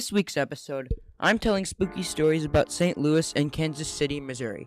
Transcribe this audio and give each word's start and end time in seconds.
this 0.00 0.10
week's 0.10 0.38
episode, 0.38 0.88
I'm 1.20 1.38
telling 1.38 1.66
spooky 1.66 2.02
stories 2.02 2.46
about 2.46 2.72
St. 2.72 2.96
Louis 2.96 3.34
and 3.36 3.52
Kansas 3.52 3.86
City, 3.86 4.18
Missouri. 4.18 4.66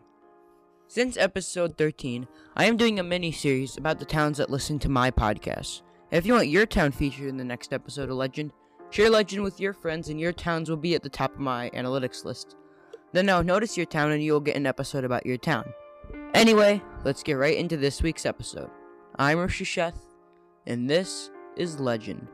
Since 0.87 1.17
episode 1.17 1.75
13, 1.75 2.27
I 2.55 2.65
am 2.65 2.77
doing 2.77 2.99
a 2.99 3.03
mini 3.03 3.31
series 3.31 3.75
about 3.75 3.97
the 3.97 4.05
towns 4.05 4.37
that 4.37 4.51
listen 4.51 4.77
to 4.77 4.89
my 4.89 5.09
podcast. 5.09 5.81
If 6.11 6.27
you 6.27 6.33
want 6.33 6.49
your 6.49 6.67
town 6.67 6.91
featured 6.91 7.29
in 7.29 7.37
the 7.37 7.43
next 7.43 7.73
episode 7.73 8.11
of 8.11 8.15
Legend, 8.15 8.51
share 8.91 9.09
Legend 9.09 9.41
with 9.41 9.59
your 9.59 9.73
friends, 9.73 10.09
and 10.09 10.19
your 10.19 10.33
towns 10.33 10.69
will 10.69 10.77
be 10.77 10.93
at 10.93 11.01
the 11.01 11.09
top 11.09 11.33
of 11.33 11.39
my 11.39 11.71
analytics 11.71 12.23
list. 12.23 12.55
Then 13.11 13.27
I'll 13.27 13.43
notice 13.43 13.75
your 13.75 13.87
town, 13.87 14.11
and 14.11 14.21
you'll 14.21 14.39
get 14.39 14.55
an 14.55 14.67
episode 14.67 15.03
about 15.03 15.25
your 15.25 15.37
town. 15.37 15.65
Anyway, 16.35 16.79
let's 17.05 17.23
get 17.23 17.39
right 17.39 17.57
into 17.57 17.75
this 17.75 18.03
week's 18.03 18.27
episode. 18.27 18.69
I'm 19.15 19.39
Sheth, 19.47 19.97
and 20.67 20.87
this 20.87 21.31
is 21.57 21.79
Legend. 21.79 22.27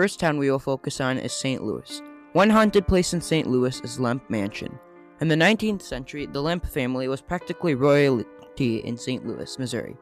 First 0.00 0.18
town 0.18 0.38
we 0.38 0.50
will 0.50 0.58
focus 0.58 0.98
on 0.98 1.18
is 1.18 1.30
St. 1.30 1.62
Louis. 1.62 2.00
One 2.32 2.48
haunted 2.48 2.88
place 2.88 3.12
in 3.12 3.20
St. 3.20 3.46
Louis 3.46 3.78
is 3.84 4.00
Lemp 4.00 4.30
Mansion. 4.30 4.78
In 5.20 5.28
the 5.28 5.34
19th 5.34 5.82
century, 5.82 6.24
the 6.24 6.40
Lemp 6.40 6.64
family 6.64 7.06
was 7.06 7.20
practically 7.20 7.74
royalty 7.74 8.78
in 8.78 8.96
St. 8.96 9.26
Louis, 9.26 9.58
Missouri. 9.58 9.98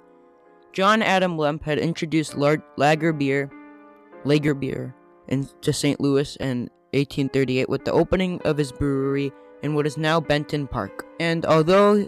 John 0.73 1.03
Adam 1.03 1.37
Lemp 1.37 1.65
had 1.65 1.81
introduced 1.81 2.37
lager 2.37 3.13
beer, 3.13 3.51
lager 4.25 4.55
beer, 4.55 4.95
into 5.27 5.73
St. 5.73 6.01
Louis 6.01 6.37
in 6.37 6.71
1838 6.93 7.69
with 7.69 7.85
the 7.85 7.91
opening 7.91 8.41
of 8.45 8.57
his 8.57 8.71
brewery 8.71 9.33
in 9.65 9.75
what 9.75 9.85
is 9.85 9.97
now 9.97 10.21
Benton 10.21 10.69
Park. 10.69 11.07
And 11.19 11.45
although 11.45 12.07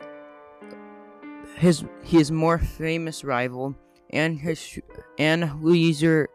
his 1.57 1.85
his 2.05 2.31
more 2.31 2.59
famous 2.61 3.25
rival 3.25 3.75
and 4.11 4.39
his 4.39 4.79
Anheuser 5.19 6.29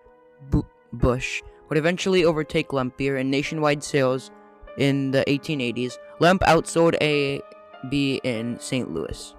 Busch 1.00 1.42
would 1.70 1.78
eventually 1.78 2.26
overtake 2.26 2.74
Lemp 2.74 2.98
beer 2.98 3.18
in 3.18 3.30
nationwide 3.30 3.84
sales 3.84 4.32
in 4.78 5.12
the 5.12 5.24
1880s. 5.28 5.98
Lemp 6.20 6.42
outsold 6.42 6.96
AB 7.02 8.20
in 8.24 8.60
St. 8.60 8.94
Louis. 8.94 9.36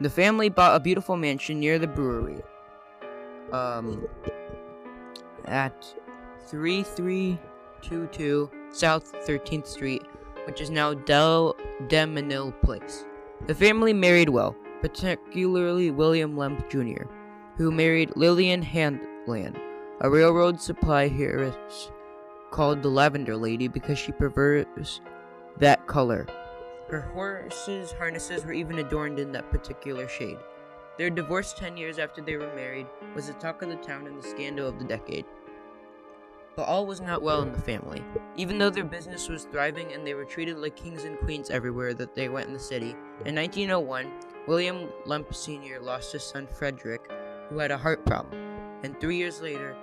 The 0.00 0.10
family 0.10 0.48
bought 0.48 0.76
a 0.76 0.80
beautiful 0.80 1.16
mansion 1.16 1.60
near 1.60 1.78
the 1.78 1.86
brewery. 1.86 2.42
Um, 3.52 4.06
at 5.44 5.94
3322 6.46 8.50
South 8.70 9.12
13th 9.26 9.66
Street, 9.66 10.02
which 10.46 10.60
is 10.60 10.70
now 10.70 10.94
Del 10.94 11.56
Demenil 11.88 12.52
Place. 12.62 13.04
The 13.46 13.54
family 13.54 13.92
married 13.92 14.28
well, 14.28 14.56
particularly 14.80 15.90
William 15.90 16.36
Lemp 16.36 16.68
Jr., 16.70 17.04
who 17.56 17.70
married 17.70 18.16
Lillian 18.16 18.62
Handlan, 18.62 19.56
a 20.02 20.10
railroad 20.10 20.60
supply 20.60 21.04
heiress 21.16 21.92
called 22.50 22.82
the 22.82 22.88
Lavender 22.88 23.36
Lady 23.36 23.68
because 23.68 24.00
she 24.00 24.10
prefers 24.10 25.00
that 25.58 25.86
color. 25.86 26.26
Her 26.90 27.02
horses' 27.02 27.92
harnesses 27.92 28.44
were 28.44 28.52
even 28.52 28.80
adorned 28.80 29.20
in 29.20 29.30
that 29.30 29.48
particular 29.48 30.08
shade. 30.08 30.38
Their 30.98 31.08
divorce 31.08 31.52
10 31.52 31.76
years 31.76 32.00
after 32.00 32.20
they 32.20 32.36
were 32.36 32.52
married 32.56 32.88
was 33.14 33.28
the 33.28 33.34
talk 33.34 33.62
of 33.62 33.68
the 33.68 33.76
town 33.76 34.08
and 34.08 34.20
the 34.20 34.26
scandal 34.26 34.66
of 34.66 34.80
the 34.80 34.84
decade. 34.84 35.24
But 36.56 36.64
all 36.66 36.84
was 36.84 37.00
not 37.00 37.22
well 37.22 37.42
in 37.42 37.52
the 37.52 37.60
family. 37.60 38.02
Even 38.36 38.58
though 38.58 38.70
their 38.70 38.82
business 38.82 39.28
was 39.28 39.44
thriving 39.44 39.92
and 39.92 40.04
they 40.04 40.14
were 40.14 40.24
treated 40.24 40.58
like 40.58 40.74
kings 40.74 41.04
and 41.04 41.16
queens 41.20 41.48
everywhere 41.48 41.94
that 41.94 42.16
they 42.16 42.28
went 42.28 42.48
in 42.48 42.54
the 42.54 42.58
city, 42.58 42.96
in 43.24 43.36
1901, 43.36 44.10
William 44.48 44.88
Lemp 45.06 45.32
Sr. 45.32 45.78
lost 45.80 46.12
his 46.12 46.24
son 46.24 46.48
Frederick, 46.52 47.08
who 47.48 47.58
had 47.58 47.70
a 47.70 47.78
heart 47.78 48.04
problem, 48.04 48.42
and 48.82 49.00
three 49.00 49.16
years 49.16 49.40
later, 49.40 49.76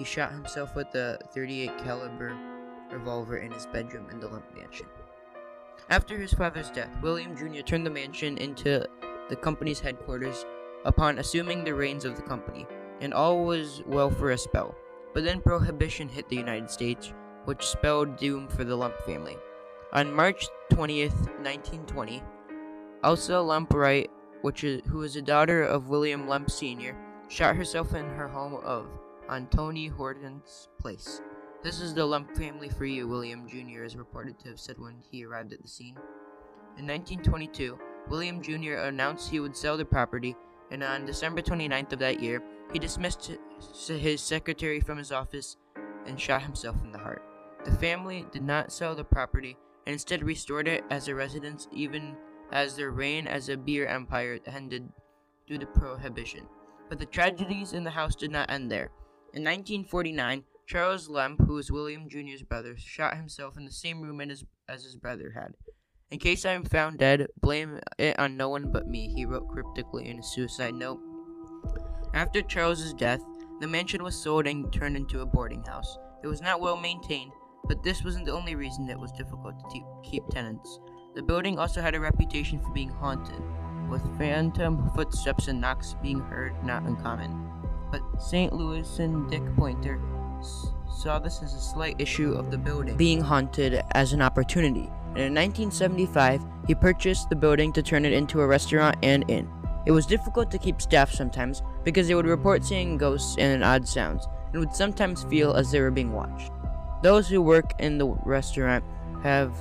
he 0.00 0.04
shot 0.04 0.32
himself 0.32 0.74
with 0.74 0.94
a 0.94 1.18
38 1.34 1.76
caliber 1.84 2.34
revolver 2.90 3.36
in 3.36 3.52
his 3.52 3.66
bedroom 3.66 4.08
in 4.10 4.18
the 4.18 4.26
Lemp 4.26 4.46
mansion. 4.56 4.86
After 5.90 6.16
his 6.16 6.32
father's 6.32 6.70
death, 6.70 6.88
William 7.02 7.36
Jr. 7.36 7.60
turned 7.60 7.84
the 7.84 7.90
mansion 7.90 8.38
into 8.38 8.86
the 9.28 9.36
company's 9.36 9.78
headquarters 9.78 10.46
upon 10.86 11.18
assuming 11.18 11.64
the 11.64 11.74
reins 11.74 12.06
of 12.06 12.16
the 12.16 12.22
company, 12.22 12.66
and 13.02 13.12
all 13.12 13.44
was 13.44 13.82
well 13.86 14.08
for 14.08 14.30
a 14.30 14.38
spell. 14.38 14.74
But 15.12 15.24
then 15.24 15.42
prohibition 15.42 16.08
hit 16.08 16.30
the 16.30 16.36
United 16.36 16.70
States, 16.70 17.12
which 17.44 17.66
spelled 17.66 18.16
doom 18.16 18.48
for 18.48 18.64
the 18.64 18.76
Lemp 18.76 18.96
family. 19.02 19.36
On 19.92 20.14
March 20.14 20.48
20th, 20.72 21.28
1920, 21.44 22.22
Elsa 23.04 23.38
Lemp 23.38 23.74
Wright, 23.74 24.10
which 24.40 24.64
is 24.64 25.16
a 25.16 25.20
daughter 25.20 25.62
of 25.62 25.90
William 25.90 26.26
Lemp 26.26 26.50
Sr., 26.50 26.96
shot 27.28 27.54
herself 27.54 27.92
in 27.92 28.08
her 28.08 28.28
home 28.28 28.54
of 28.64 28.86
on 29.30 29.46
Tony 29.46 29.86
Horton's 29.86 30.68
place. 30.80 31.22
This 31.62 31.80
is 31.80 31.94
the 31.94 32.04
Lemp 32.04 32.36
family 32.36 32.68
for 32.68 32.84
you, 32.84 33.06
William 33.06 33.46
Jr. 33.48 33.84
is 33.84 33.96
reported 33.96 34.40
to 34.40 34.48
have 34.48 34.58
said 34.58 34.76
when 34.76 34.96
he 35.08 35.24
arrived 35.24 35.52
at 35.52 35.62
the 35.62 35.68
scene. 35.68 35.94
In 36.76 36.86
1922, 36.86 37.78
William 38.08 38.42
Jr. 38.42 38.72
announced 38.74 39.30
he 39.30 39.38
would 39.38 39.56
sell 39.56 39.76
the 39.76 39.84
property, 39.84 40.34
and 40.72 40.82
on 40.82 41.06
December 41.06 41.42
29th 41.42 41.92
of 41.92 42.00
that 42.00 42.20
year, 42.20 42.42
he 42.72 42.80
dismissed 42.80 43.30
his 43.86 44.20
secretary 44.20 44.80
from 44.80 44.98
his 44.98 45.12
office 45.12 45.56
and 46.06 46.18
shot 46.18 46.42
himself 46.42 46.76
in 46.82 46.90
the 46.90 46.98
heart. 46.98 47.22
The 47.64 47.76
family 47.76 48.26
did 48.32 48.42
not 48.42 48.72
sell 48.72 48.96
the 48.96 49.04
property 49.04 49.56
and 49.86 49.92
instead 49.92 50.24
restored 50.24 50.66
it 50.66 50.82
as 50.90 51.06
a 51.06 51.14
residence, 51.14 51.68
even 51.72 52.16
as 52.50 52.74
their 52.74 52.90
reign 52.90 53.28
as 53.28 53.48
a 53.48 53.56
beer 53.56 53.86
empire 53.86 54.40
ended 54.46 54.88
due 55.46 55.58
to 55.58 55.66
prohibition. 55.66 56.46
But 56.88 56.98
the 56.98 57.06
tragedies 57.06 57.74
in 57.74 57.84
the 57.84 57.90
house 57.90 58.16
did 58.16 58.32
not 58.32 58.50
end 58.50 58.72
there. 58.72 58.90
In 59.32 59.44
1949, 59.44 60.42
Charles 60.66 61.08
Lemp, 61.08 61.40
who 61.46 61.54
was 61.54 61.70
William 61.70 62.08
Jr.'s 62.08 62.42
brother, 62.42 62.76
shot 62.76 63.16
himself 63.16 63.56
in 63.56 63.64
the 63.64 63.70
same 63.70 64.02
room 64.02 64.20
as, 64.20 64.44
his 64.68 64.96
brother 64.96 65.30
had. 65.36 65.54
In 66.10 66.18
case 66.18 66.44
I 66.44 66.50
am 66.50 66.64
found 66.64 66.98
dead, 66.98 67.28
blame 67.40 67.78
it 67.96 68.18
on 68.18 68.36
no 68.36 68.48
one 68.48 68.72
but 68.72 68.88
me, 68.88 69.06
he 69.14 69.26
wrote 69.26 69.48
cryptically 69.48 70.08
in 70.08 70.18
a 70.18 70.22
suicide 70.24 70.74
note. 70.74 70.98
After 72.12 72.42
Charles's 72.42 72.92
death, 72.92 73.20
the 73.60 73.68
mansion 73.68 74.02
was 74.02 74.20
sold 74.20 74.48
and 74.48 74.72
turned 74.72 74.96
into 74.96 75.20
a 75.20 75.26
boarding 75.26 75.62
house. 75.62 75.96
It 76.24 76.26
was 76.26 76.40
not 76.40 76.60
well 76.60 76.76
maintained, 76.76 77.30
but 77.66 77.84
this 77.84 78.02
wasn't 78.02 78.26
the 78.26 78.32
only 78.32 78.56
reason 78.56 78.84
that 78.86 78.94
it 78.94 79.00
was 79.00 79.12
difficult 79.12 79.60
to 79.60 79.68
te- 79.72 80.10
keep 80.10 80.26
tenants. 80.28 80.80
The 81.14 81.22
building 81.22 81.56
also 81.56 81.80
had 81.80 81.94
a 81.94 82.00
reputation 82.00 82.58
for 82.58 82.72
being 82.72 82.90
haunted, 82.90 83.40
with 83.88 84.02
phantom 84.18 84.90
footsteps 84.96 85.46
and 85.46 85.60
knocks 85.60 85.94
being 86.02 86.18
heard 86.18 86.52
not 86.64 86.82
uncommon. 86.82 87.59
But 87.90 88.02
St. 88.20 88.52
Louis 88.52 88.98
and 88.98 89.28
Dick 89.30 89.42
Pointer 89.56 90.00
s- 90.38 90.68
saw 91.02 91.18
this 91.18 91.42
as 91.42 91.54
a 91.54 91.60
slight 91.60 91.96
issue 91.98 92.32
of 92.32 92.50
the 92.50 92.58
building 92.58 92.96
being 92.96 93.20
haunted 93.20 93.82
as 93.92 94.12
an 94.12 94.22
opportunity. 94.22 94.90
And 95.10 95.18
in 95.18 95.34
1975, 95.34 96.44
he 96.66 96.74
purchased 96.74 97.28
the 97.30 97.36
building 97.36 97.72
to 97.72 97.82
turn 97.82 98.04
it 98.04 98.12
into 98.12 98.40
a 98.40 98.46
restaurant 98.46 98.96
and 99.02 99.24
inn. 99.28 99.48
It 99.86 99.92
was 99.92 100.06
difficult 100.06 100.50
to 100.52 100.58
keep 100.58 100.80
staff 100.80 101.10
sometimes 101.10 101.62
because 101.84 102.06
they 102.06 102.14
would 102.14 102.26
report 102.26 102.64
seeing 102.64 102.96
ghosts 102.98 103.36
and 103.38 103.64
odd 103.64 103.88
sounds 103.88 104.28
and 104.52 104.60
would 104.60 104.74
sometimes 104.74 105.24
feel 105.24 105.54
as 105.54 105.70
they 105.70 105.80
were 105.80 105.90
being 105.90 106.12
watched. 106.12 106.52
Those 107.02 107.28
who 107.28 107.40
work 107.40 107.72
in 107.80 107.98
the 107.98 108.06
restaurant 108.24 108.84
have 109.22 109.52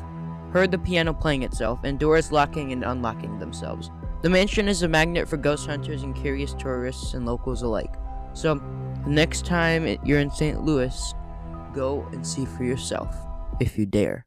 heard 0.51 0.71
the 0.71 0.77
piano 0.77 1.13
playing 1.13 1.43
itself 1.43 1.79
and 1.83 1.97
doors 1.97 2.31
locking 2.31 2.73
and 2.73 2.83
unlocking 2.83 3.39
themselves. 3.39 3.89
The 4.21 4.29
mansion 4.29 4.67
is 4.67 4.83
a 4.83 4.87
magnet 4.87 5.27
for 5.27 5.37
ghost 5.37 5.65
hunters 5.67 6.03
and 6.03 6.13
curious 6.15 6.53
tourists 6.53 7.13
and 7.13 7.25
locals 7.25 7.61
alike. 7.61 7.93
So, 8.33 8.55
next 9.05 9.45
time 9.45 9.97
you're 10.03 10.19
in 10.19 10.31
St. 10.31 10.63
Louis, 10.63 11.13
go 11.73 12.07
and 12.11 12.25
see 12.25 12.45
for 12.45 12.63
yourself 12.63 13.15
if 13.59 13.77
you 13.77 13.85
dare. 13.85 14.25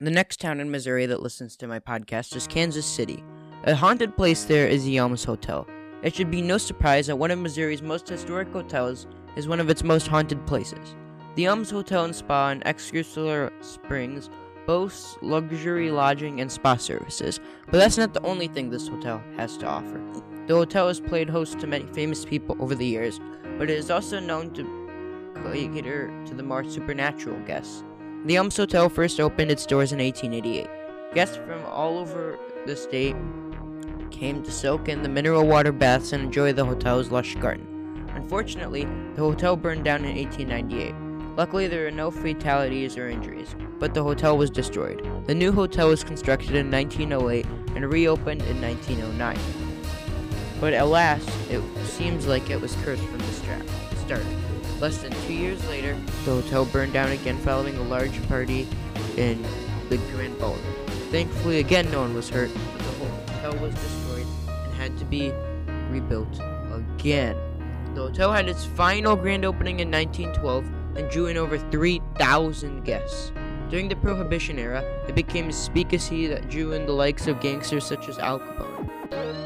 The 0.00 0.12
next 0.12 0.40
town 0.40 0.60
in 0.60 0.70
Missouri 0.70 1.06
that 1.06 1.24
listens 1.24 1.56
to 1.56 1.66
my 1.66 1.80
podcast 1.80 2.36
is 2.36 2.46
Kansas 2.46 2.86
City. 2.86 3.24
A 3.64 3.74
haunted 3.74 4.16
place 4.16 4.44
there 4.44 4.68
is 4.68 4.84
the 4.84 4.96
Elms 4.96 5.24
Hotel. 5.24 5.66
It 6.04 6.14
should 6.14 6.30
be 6.30 6.40
no 6.40 6.56
surprise 6.56 7.08
that 7.08 7.16
one 7.16 7.32
of 7.32 7.40
Missouri's 7.40 7.82
most 7.82 8.08
historic 8.08 8.48
hotels 8.52 9.08
is 9.34 9.48
one 9.48 9.58
of 9.58 9.68
its 9.68 9.82
most 9.82 10.06
haunted 10.06 10.46
places. 10.46 10.94
The 11.34 11.46
Elms 11.46 11.70
Hotel 11.72 12.04
and 12.04 12.14
Spa 12.14 12.50
in 12.50 12.62
Excelsior 12.64 13.52
Springs 13.60 14.30
boasts 14.68 15.18
luxury 15.20 15.90
lodging 15.90 16.40
and 16.40 16.52
spa 16.52 16.76
services, 16.76 17.40
but 17.66 17.78
that's 17.78 17.98
not 17.98 18.14
the 18.14 18.22
only 18.22 18.46
thing 18.46 18.70
this 18.70 18.86
hotel 18.86 19.20
has 19.36 19.56
to 19.56 19.66
offer. 19.66 20.00
The 20.46 20.54
hotel 20.54 20.86
has 20.86 21.00
played 21.00 21.28
host 21.28 21.58
to 21.58 21.66
many 21.66 21.86
famous 21.86 22.24
people 22.24 22.54
over 22.60 22.76
the 22.76 22.86
years, 22.86 23.18
but 23.58 23.68
it 23.68 23.76
is 23.76 23.90
also 23.90 24.20
known 24.20 24.52
to 24.54 24.62
cater 25.52 26.24
to 26.26 26.34
the 26.34 26.44
more 26.44 26.62
supernatural 26.62 27.40
guests. 27.40 27.82
The 28.28 28.36
Elms 28.36 28.58
Hotel 28.58 28.90
first 28.90 29.20
opened 29.20 29.50
its 29.50 29.64
doors 29.64 29.90
in 29.90 30.00
1888. 30.00 30.68
Guests 31.14 31.38
from 31.38 31.64
all 31.64 31.96
over 31.96 32.38
the 32.66 32.76
state 32.76 33.16
came 34.10 34.42
to 34.42 34.52
soak 34.52 34.90
in 34.90 35.02
the 35.02 35.08
mineral 35.08 35.46
water 35.46 35.72
baths 35.72 36.12
and 36.12 36.24
enjoy 36.24 36.52
the 36.52 36.66
hotel's 36.66 37.10
lush 37.10 37.36
garden. 37.36 38.06
Unfortunately, 38.14 38.86
the 39.14 39.22
hotel 39.22 39.56
burned 39.56 39.84
down 39.84 40.04
in 40.04 40.14
1898. 40.14 41.38
Luckily, 41.38 41.68
there 41.68 41.84
were 41.84 41.90
no 41.90 42.10
fatalities 42.10 42.98
or 42.98 43.08
injuries, 43.08 43.56
but 43.78 43.94
the 43.94 44.02
hotel 44.02 44.36
was 44.36 44.50
destroyed. 44.50 45.02
The 45.26 45.34
new 45.34 45.50
hotel 45.50 45.88
was 45.88 46.04
constructed 46.04 46.54
in 46.54 46.70
1908 46.70 47.46
and 47.76 47.90
reopened 47.90 48.42
in 48.42 48.60
1909. 48.60 49.38
But 50.60 50.74
alas, 50.74 51.26
it 51.48 51.62
seems 51.86 52.26
like 52.26 52.50
it 52.50 52.60
was 52.60 52.76
cursed 52.84 53.04
from 53.04 53.20
the 53.20 53.32
start. 53.32 54.26
Less 54.80 54.98
than 54.98 55.10
two 55.26 55.32
years 55.32 55.66
later, 55.68 55.96
the 56.24 56.40
hotel 56.40 56.64
burned 56.64 56.92
down 56.92 57.10
again 57.10 57.36
following 57.38 57.76
a 57.78 57.82
large 57.82 58.26
party 58.28 58.68
in 59.16 59.44
the 59.88 59.96
Grand 60.12 60.38
Ballroom. 60.38 60.62
Thankfully, 61.10 61.58
again, 61.58 61.90
no 61.90 62.02
one 62.02 62.14
was 62.14 62.28
hurt, 62.28 62.50
but 62.54 62.78
the 62.78 63.32
hotel 63.32 63.56
was 63.60 63.74
destroyed 63.74 64.26
and 64.46 64.74
had 64.74 64.96
to 64.98 65.04
be 65.04 65.32
rebuilt 65.90 66.40
again. 66.72 67.36
The 67.94 68.02
hotel 68.02 68.30
had 68.30 68.48
its 68.48 68.64
final 68.64 69.16
grand 69.16 69.44
opening 69.44 69.80
in 69.80 69.90
1912 69.90 70.64
and 70.96 71.10
drew 71.10 71.26
in 71.26 71.36
over 71.36 71.58
3,000 71.58 72.84
guests. 72.84 73.32
During 73.70 73.88
the 73.88 73.96
Prohibition 73.96 74.60
era, 74.60 74.82
it 75.08 75.16
became 75.16 75.48
a 75.48 75.52
speakeasy 75.52 76.28
that 76.28 76.48
drew 76.48 76.72
in 76.72 76.86
the 76.86 76.92
likes 76.92 77.26
of 77.26 77.40
gangsters 77.40 77.84
such 77.84 78.08
as 78.08 78.18
Al 78.18 78.38
Capone. 78.38 78.88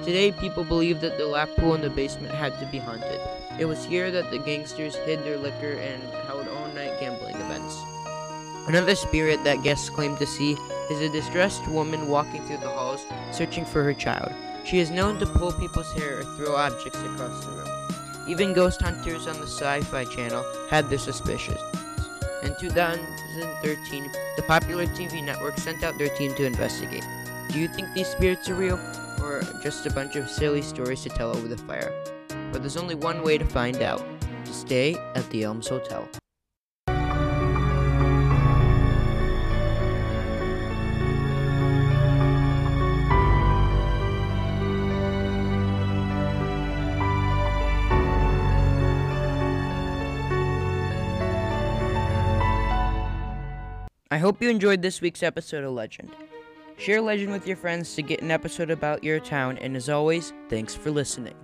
Today, 0.04 0.32
people 0.32 0.62
believe 0.62 1.00
that 1.00 1.16
the 1.16 1.26
lap 1.26 1.48
pool 1.56 1.74
in 1.74 1.80
the 1.80 1.88
basement 1.88 2.34
had 2.34 2.58
to 2.60 2.66
be 2.66 2.78
haunted. 2.78 3.20
It 3.58 3.66
was 3.66 3.84
here 3.84 4.10
that 4.10 4.30
the 4.30 4.38
gangsters 4.38 4.96
hid 4.96 5.24
their 5.24 5.36
liquor 5.36 5.72
and 5.72 6.02
held 6.26 6.48
all-night 6.48 6.98
gambling 7.00 7.36
events. 7.36 7.78
Another 8.66 8.94
spirit 8.94 9.44
that 9.44 9.62
guests 9.62 9.90
claim 9.90 10.16
to 10.16 10.26
see 10.26 10.56
is 10.90 11.00
a 11.00 11.12
distressed 11.12 11.66
woman 11.68 12.08
walking 12.08 12.44
through 12.46 12.58
the 12.58 12.68
halls, 12.70 13.04
searching 13.30 13.64
for 13.64 13.82
her 13.82 13.92
child. 13.92 14.32
She 14.64 14.78
is 14.78 14.90
known 14.90 15.18
to 15.18 15.26
pull 15.26 15.52
people's 15.52 15.92
hair 15.92 16.20
or 16.20 16.24
throw 16.36 16.54
objects 16.54 17.00
across 17.02 17.44
the 17.44 17.52
room. 17.52 17.68
Even 18.28 18.52
ghost 18.52 18.80
hunters 18.80 19.26
on 19.26 19.40
the 19.40 19.46
Sci-Fi 19.46 20.04
Channel 20.04 20.44
had 20.70 20.88
their 20.88 20.98
suspicions. 20.98 21.58
In 22.42 22.54
2013, 22.58 24.10
the 24.36 24.42
popular 24.42 24.86
TV 24.86 25.22
network 25.24 25.58
sent 25.58 25.82
out 25.82 25.98
their 25.98 26.14
team 26.16 26.34
to 26.36 26.46
investigate. 26.46 27.04
Do 27.50 27.58
you 27.58 27.68
think 27.68 27.92
these 27.92 28.08
spirits 28.08 28.48
are 28.48 28.54
real, 28.54 28.78
or 29.20 29.42
just 29.62 29.86
a 29.86 29.90
bunch 29.90 30.16
of 30.16 30.30
silly 30.30 30.62
stories 30.62 31.02
to 31.02 31.08
tell 31.08 31.36
over 31.36 31.48
the 31.48 31.58
fire? 31.58 31.92
But 32.52 32.60
there's 32.60 32.76
only 32.76 32.94
one 32.94 33.22
way 33.22 33.38
to 33.38 33.44
find 33.46 33.80
out 33.82 34.04
to 34.44 34.52
stay 34.52 34.94
at 35.14 35.28
the 35.30 35.42
Elms 35.42 35.68
Hotel. 35.68 36.06
I 54.10 54.18
hope 54.18 54.42
you 54.42 54.50
enjoyed 54.50 54.82
this 54.82 55.00
week's 55.00 55.22
episode 55.22 55.64
of 55.64 55.72
Legend. 55.72 56.10
Share 56.76 57.00
Legend 57.00 57.32
with 57.32 57.46
your 57.46 57.56
friends 57.56 57.94
to 57.94 58.02
get 58.02 58.20
an 58.20 58.30
episode 58.30 58.70
about 58.70 59.02
your 59.02 59.20
town, 59.20 59.56
and 59.56 59.74
as 59.74 59.88
always, 59.88 60.34
thanks 60.50 60.74
for 60.74 60.90
listening. 60.90 61.34